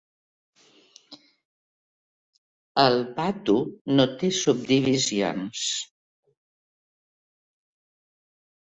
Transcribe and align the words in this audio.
El 2.85 2.97
"vatu" 3.21 3.59
no 4.01 4.09
té 4.23 4.33
subdivisions. 4.41 5.69